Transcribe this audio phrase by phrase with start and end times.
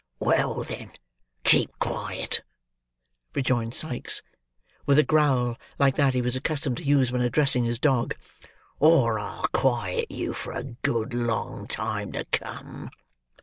[0.17, 0.93] "Well, then,
[1.43, 2.41] keep quiet,"
[3.35, 4.23] rejoined Sikes,
[4.87, 8.15] with a growl like that he was accustomed to use when addressing his dog,
[8.79, 12.89] "or I'll quiet you for a good long time to come."